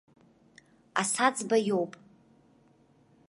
[1.01, 1.91] Асаӡба иоуп.